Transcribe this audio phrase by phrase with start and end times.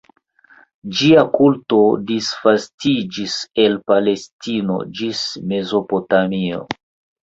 [0.99, 6.69] Ĝia kulto disvastiĝis el Palestino ĝis Mezopotamio.